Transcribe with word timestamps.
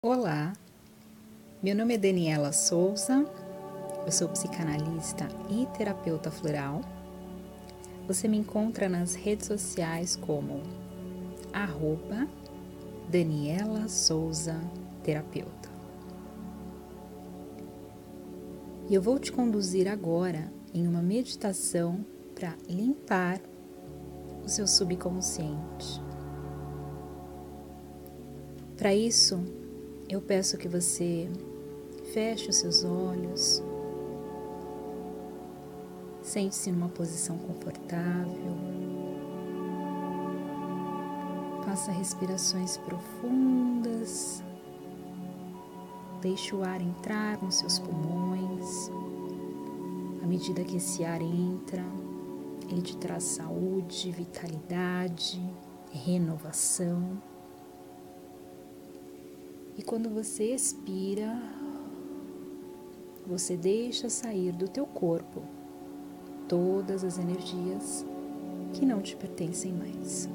Olá, 0.00 0.52
meu 1.60 1.74
nome 1.74 1.94
é 1.94 1.98
Daniela 1.98 2.52
Souza, 2.52 3.26
eu 4.06 4.12
sou 4.12 4.28
psicanalista 4.28 5.26
e 5.50 5.66
terapeuta 5.76 6.30
floral. 6.30 6.82
Você 8.06 8.28
me 8.28 8.38
encontra 8.38 8.88
nas 8.88 9.16
redes 9.16 9.48
sociais 9.48 10.14
como 10.14 10.62
arroba 11.52 12.28
Daniela 13.10 13.88
Souza 13.88 14.54
Terapeuta. 15.02 15.68
E 18.88 18.94
eu 18.94 19.02
vou 19.02 19.18
te 19.18 19.32
conduzir 19.32 19.88
agora 19.88 20.48
em 20.72 20.86
uma 20.86 21.02
meditação 21.02 22.06
para 22.36 22.54
limpar 22.68 23.40
o 24.44 24.48
seu 24.48 24.68
subconsciente. 24.68 26.00
Para 28.76 28.94
isso, 28.94 29.58
eu 30.08 30.22
peço 30.22 30.56
que 30.56 30.68
você 30.68 31.28
feche 32.14 32.48
os 32.48 32.56
seus 32.56 32.82
olhos, 32.82 33.62
sente-se 36.22 36.72
numa 36.72 36.88
posição 36.88 37.36
confortável, 37.36 38.56
faça 41.64 41.92
respirações 41.92 42.78
profundas, 42.78 44.42
deixe 46.22 46.54
o 46.54 46.64
ar 46.64 46.80
entrar 46.80 47.42
nos 47.42 47.56
seus 47.56 47.78
pulmões. 47.78 48.90
À 50.22 50.26
medida 50.26 50.64
que 50.64 50.76
esse 50.76 51.04
ar 51.04 51.20
entra, 51.20 51.84
ele 52.70 52.80
te 52.80 52.96
traz 52.96 53.24
saúde, 53.24 54.10
vitalidade, 54.10 55.38
renovação. 55.92 57.20
E 59.78 59.82
quando 59.84 60.10
você 60.10 60.56
expira, 60.56 61.40
você 63.24 63.56
deixa 63.56 64.10
sair 64.10 64.50
do 64.50 64.66
teu 64.66 64.84
corpo 64.84 65.44
todas 66.48 67.04
as 67.04 67.16
energias 67.16 68.04
que 68.72 68.84
não 68.84 69.00
te 69.00 69.14
pertencem 69.14 69.72
mais. 69.72 70.28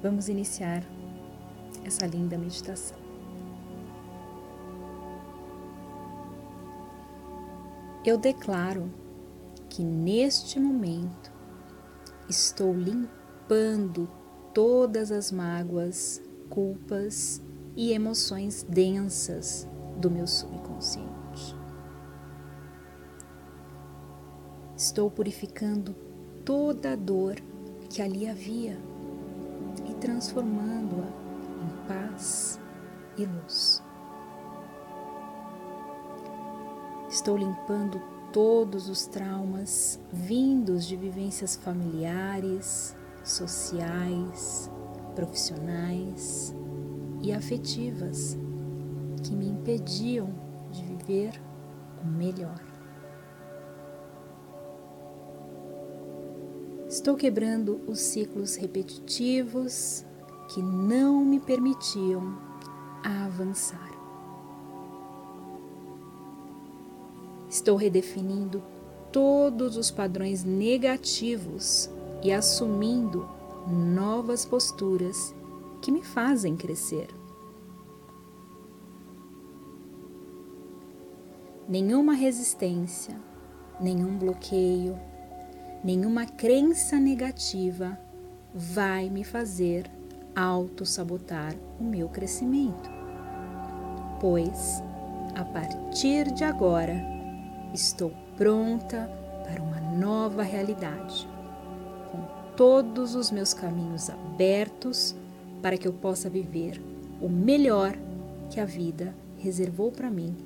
Vamos 0.00 0.28
iniciar 0.28 0.84
essa 1.84 2.06
linda 2.06 2.38
meditação. 2.38 2.96
Eu 8.04 8.16
declaro 8.16 8.88
que 9.68 9.82
neste 9.82 10.60
momento 10.60 11.32
estou 12.28 12.72
limpando 12.72 14.08
todas 14.52 15.10
as 15.10 15.32
mágoas, 15.32 16.22
culpas 16.48 17.40
e 17.76 17.92
emoções 17.92 18.64
densas 18.68 19.66
do 19.96 20.10
meu 20.10 20.26
subconsciente. 20.26 21.56
Estou 24.76 25.10
purificando 25.10 25.94
toda 26.44 26.92
a 26.92 26.96
dor 26.96 27.36
que 27.88 28.02
ali 28.02 28.28
havia 28.28 28.78
e 29.88 29.94
transformando-a 29.94 31.06
em 31.62 31.86
paz 31.86 32.58
e 33.16 33.24
luz. 33.24 33.82
Estou 37.08 37.36
limpando 37.36 38.00
todos 38.32 38.88
os 38.88 39.06
traumas 39.06 40.00
vindos 40.10 40.86
de 40.86 40.96
vivências 40.96 41.54
familiares, 41.54 42.91
sociais, 43.32 44.70
profissionais 45.14 46.54
e 47.22 47.32
afetivas 47.32 48.36
que 49.22 49.34
me 49.34 49.48
impediam 49.48 50.34
de 50.70 50.82
viver 50.84 51.40
o 52.02 52.06
melhor. 52.06 52.60
Estou 56.88 57.16
quebrando 57.16 57.80
os 57.86 58.00
ciclos 58.00 58.56
repetitivos 58.56 60.04
que 60.52 60.62
não 60.62 61.24
me 61.24 61.40
permitiam 61.40 62.36
avançar. 63.02 63.90
Estou 67.48 67.76
redefinindo 67.76 68.62
todos 69.10 69.76
os 69.76 69.90
padrões 69.90 70.44
negativos 70.44 71.90
e 72.22 72.32
assumindo 72.32 73.28
novas 73.66 74.44
posturas 74.44 75.34
que 75.80 75.90
me 75.90 76.02
fazem 76.02 76.56
crescer. 76.56 77.08
Nenhuma 81.68 82.12
resistência, 82.12 83.18
nenhum 83.80 84.16
bloqueio, 84.16 84.98
nenhuma 85.82 86.26
crença 86.26 86.98
negativa 86.98 87.98
vai 88.54 89.08
me 89.08 89.24
fazer 89.24 89.90
auto-sabotar 90.34 91.54
o 91.80 91.84
meu 91.84 92.08
crescimento, 92.08 92.90
pois 94.20 94.82
a 95.34 95.44
partir 95.44 96.30
de 96.32 96.44
agora 96.44 96.94
estou 97.72 98.12
pronta 98.36 99.10
para 99.44 99.62
uma 99.62 99.80
nova 99.80 100.42
realidade 100.42 101.31
todos 102.56 103.14
os 103.14 103.30
meus 103.30 103.54
caminhos 103.54 104.10
abertos 104.10 105.14
para 105.60 105.76
que 105.76 105.86
eu 105.86 105.92
possa 105.92 106.28
viver 106.28 106.80
o 107.20 107.28
melhor 107.28 107.96
que 108.50 108.60
a 108.60 108.64
vida 108.64 109.14
reservou 109.38 109.90
para 109.90 110.10
mim 110.10 110.36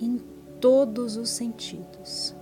em 0.00 0.18
todos 0.60 1.16
os 1.16 1.30
sentidos. 1.30 2.34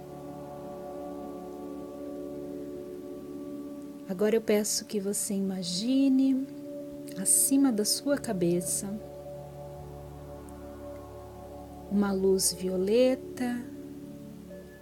Agora 4.09 4.35
eu 4.35 4.41
peço 4.41 4.87
que 4.87 5.01
você 5.01 5.35
imagine 5.35 6.47
acima 7.21 7.71
da 7.71 7.85
sua 7.85 8.17
cabeça 8.17 8.89
uma 11.91 12.13
luz 12.13 12.53
violeta 12.53 13.63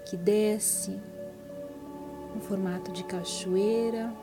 que 0.08 0.16
desce 0.16 1.00
no 2.36 2.42
formato 2.42 2.92
de 2.92 3.02
cachoeira 3.04 4.14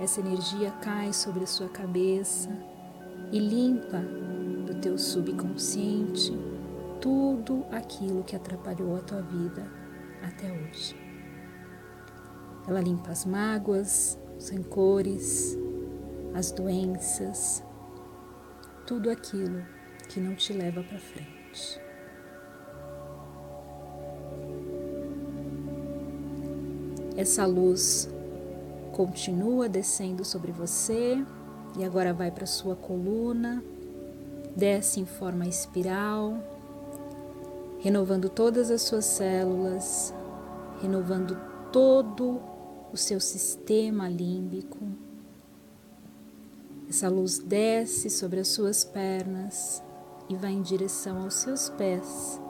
essa 0.00 0.20
energia 0.20 0.70
cai 0.80 1.12
sobre 1.12 1.42
a 1.42 1.46
sua 1.46 1.68
cabeça 1.68 2.48
e 3.32 3.38
limpa 3.40 3.98
do 3.98 4.80
teu 4.80 4.96
subconsciente 4.96 6.32
tudo 7.00 7.66
aquilo 7.72 8.22
que 8.22 8.36
atrapalhou 8.36 8.96
a 8.96 9.00
tua 9.00 9.20
vida 9.22 9.66
até 10.22 10.52
hoje. 10.52 10.94
Ela 12.68 12.80
limpa 12.80 13.10
as 13.10 13.24
mágoas, 13.24 14.16
os 14.38 14.50
rancores, 14.50 15.58
as 16.34 16.52
doenças, 16.52 17.64
tudo 18.86 19.10
aquilo 19.10 19.64
que 20.08 20.20
não 20.20 20.36
te 20.36 20.52
leva 20.52 20.82
para 20.84 20.98
frente. 20.98 21.87
Essa 27.18 27.44
luz 27.44 28.08
continua 28.92 29.68
descendo 29.68 30.24
sobre 30.24 30.52
você 30.52 31.16
e 31.76 31.84
agora 31.84 32.14
vai 32.14 32.30
para 32.30 32.46
sua 32.46 32.76
coluna, 32.76 33.60
desce 34.54 35.00
em 35.00 35.04
forma 35.04 35.44
espiral, 35.44 36.38
renovando 37.80 38.28
todas 38.28 38.70
as 38.70 38.82
suas 38.82 39.04
células, 39.04 40.14
renovando 40.80 41.36
todo 41.72 42.40
o 42.92 42.96
seu 42.96 43.18
sistema 43.18 44.08
límbico. 44.08 44.78
Essa 46.88 47.08
luz 47.08 47.40
desce 47.40 48.10
sobre 48.10 48.38
as 48.38 48.46
suas 48.46 48.84
pernas 48.84 49.82
e 50.28 50.36
vai 50.36 50.52
em 50.52 50.62
direção 50.62 51.20
aos 51.22 51.34
seus 51.34 51.68
pés. 51.70 52.40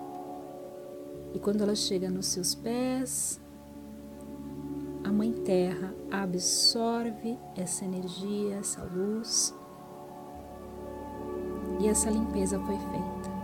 E 1.32 1.38
quando 1.38 1.62
ela 1.62 1.74
chega 1.74 2.10
nos 2.10 2.26
seus 2.26 2.54
pés, 2.54 3.40
a 5.04 5.12
Mãe 5.12 5.32
Terra 5.32 5.94
absorve 6.10 7.38
essa 7.56 7.84
energia, 7.84 8.56
essa 8.56 8.82
luz 8.82 9.54
e 11.80 11.88
essa 11.88 12.10
limpeza 12.10 12.58
foi 12.58 12.76
feita. 12.76 13.38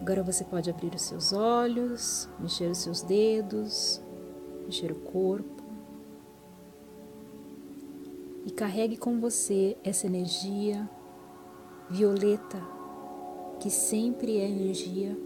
Agora 0.00 0.22
você 0.22 0.44
pode 0.44 0.70
abrir 0.70 0.94
os 0.94 1.02
seus 1.02 1.32
olhos, 1.32 2.28
mexer 2.38 2.70
os 2.70 2.78
seus 2.78 3.02
dedos, 3.02 4.00
mexer 4.64 4.90
o 4.90 4.96
corpo 4.96 5.62
e 8.44 8.50
carregue 8.50 8.96
com 8.96 9.20
você 9.20 9.76
essa 9.84 10.06
energia 10.06 10.88
violeta 11.88 12.60
que 13.60 13.68
sempre 13.68 14.38
é 14.38 14.46
a 14.46 14.48
energia 14.48 15.16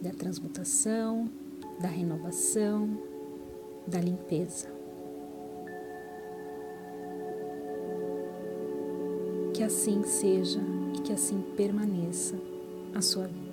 da 0.00 0.10
transmutação, 0.10 1.28
da 1.80 1.88
renovação, 1.88 2.88
da 3.86 3.98
limpeza. 3.98 4.68
Que 9.54 9.62
assim 9.62 10.02
seja 10.04 10.60
e 10.94 11.00
que 11.00 11.12
assim 11.12 11.40
permaneça 11.56 12.36
a 12.94 13.00
sua 13.00 13.26
vida. 13.26 13.49